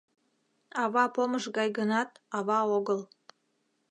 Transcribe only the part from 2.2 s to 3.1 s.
ава огыл.